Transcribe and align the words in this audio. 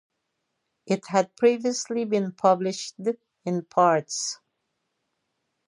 It 0.87 1.05
had 1.09 1.35
previously 1.35 2.05
been 2.05 2.31
published 2.31 2.95
in 3.45 3.65
parts. 3.65 4.39